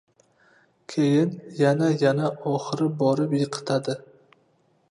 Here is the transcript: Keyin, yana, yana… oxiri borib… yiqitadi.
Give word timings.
Keyin, 0.93 1.35
yana, 1.59 1.89
yana… 2.05 2.31
oxiri 2.53 2.87
borib… 3.03 3.37
yiqitadi. 3.41 3.97